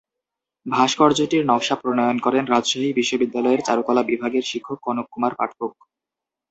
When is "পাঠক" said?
5.35-5.71